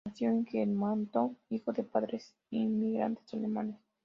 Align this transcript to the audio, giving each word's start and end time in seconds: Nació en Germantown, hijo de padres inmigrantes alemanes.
Nació 0.03 0.31
en 0.31 0.47
Germantown, 0.47 1.37
hijo 1.51 1.73
de 1.73 1.83
padres 1.83 2.33
inmigrantes 2.49 3.31
alemanes. 3.35 3.75